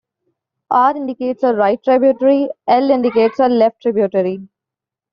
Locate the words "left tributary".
3.47-4.47